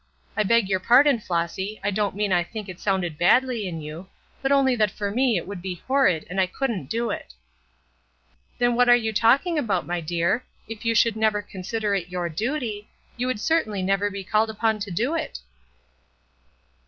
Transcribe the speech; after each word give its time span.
I 0.35 0.41
beg 0.41 0.67
your 0.67 0.79
pardon, 0.79 1.19
Flossy, 1.19 1.79
I 1.83 1.91
don't 1.91 2.15
mean 2.15 2.33
I 2.33 2.43
think 2.43 2.67
it 2.67 2.79
sounded 2.79 3.19
badly 3.19 3.67
in 3.67 3.81
you; 3.81 4.07
but 4.41 4.51
only 4.51 4.75
that 4.77 4.89
for 4.89 5.11
me 5.11 5.37
it 5.37 5.45
would 5.45 5.61
be 5.61 5.83
horrid, 5.85 6.25
and 6.27 6.41
I 6.41 6.47
couldn't 6.47 6.89
do 6.89 7.11
it." 7.11 7.35
"Then 8.57 8.73
what 8.73 8.89
are 8.89 8.95
you 8.95 9.13
talking 9.13 9.59
about, 9.59 9.85
my 9.85 10.01
dear? 10.01 10.43
If 10.67 10.85
you 10.85 10.95
should 10.95 11.15
never 11.15 11.43
consider 11.43 11.93
it 11.93 12.09
your 12.09 12.29
duty, 12.29 12.89
you 13.15 13.27
would 13.27 13.39
certainly 13.39 13.83
never 13.83 14.09
be 14.09 14.23
called 14.23 14.49
upon 14.49 14.79
to 14.79 14.89
do 14.89 15.13
it." 15.13 15.37